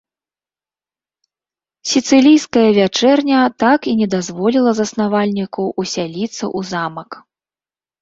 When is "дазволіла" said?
4.17-4.71